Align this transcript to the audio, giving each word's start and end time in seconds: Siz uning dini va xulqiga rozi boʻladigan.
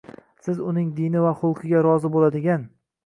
Siz 0.45 0.61
uning 0.71 0.87
dini 0.99 1.21
va 1.25 1.33
xulqiga 1.41 1.83
rozi 1.89 2.13
boʻladigan. 2.17 2.65